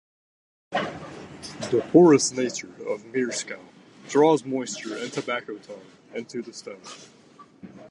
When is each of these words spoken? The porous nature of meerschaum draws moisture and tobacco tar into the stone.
The 0.71 1.85
porous 1.91 2.31
nature 2.31 2.73
of 2.87 3.05
meerschaum 3.13 3.63
draws 4.09 4.43
moisture 4.43 4.97
and 4.97 5.13
tobacco 5.13 5.59
tar 5.59 5.75
into 6.15 6.41
the 6.41 6.53
stone. 6.53 6.81